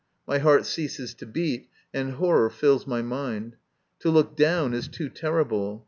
My 0.25 0.39
heart 0.39 0.65
ceases 0.65 1.13
to 1.13 1.27
beat, 1.27 1.67
and 1.93 2.13
horror 2.13 2.49
fills 2.49 2.87
my 2.87 3.03
mind. 3.03 3.55
To 3.99 4.09
look 4.09 4.35
down 4.35 4.73
is 4.73 4.87
too 4.87 5.09
terrible. 5.09 5.79